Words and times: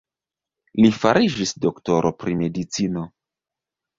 Li 0.85 0.89
fariĝis 1.01 1.51
doktoro 1.67 2.11
pri 2.23 2.37
medicino. 2.41 3.07